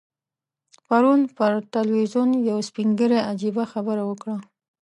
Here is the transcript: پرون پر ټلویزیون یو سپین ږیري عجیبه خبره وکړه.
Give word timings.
پرون 0.87 1.19
پر 1.35 1.51
ټلویزیون 1.73 2.29
یو 2.49 2.57
سپین 2.67 2.89
ږیري 2.99 3.19
عجیبه 3.31 3.63
خبره 3.73 4.03
وکړه. 4.09 4.37